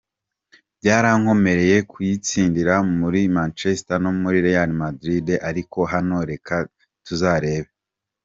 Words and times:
"Byarankomereye 0.79 1.77
kuyitsindira 1.91 2.73
muri 2.99 3.19
Manchester 3.37 3.97
no 4.03 4.11
muri 4.21 4.37
Real 4.47 4.71
Madrid, 4.83 5.27
ariko 5.49 5.77
hano? 5.93 6.15
Reka 6.31 6.55
tuzarebe. 7.05 7.69